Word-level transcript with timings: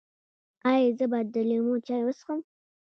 ایا 0.69 0.91
زه 0.97 1.05
باید 1.11 1.27
د 1.31 1.37
لیمو 1.49 1.75
چای 1.87 2.01
وڅښم؟ 2.05 2.39